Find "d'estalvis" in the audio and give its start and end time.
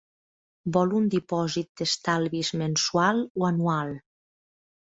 1.81-2.51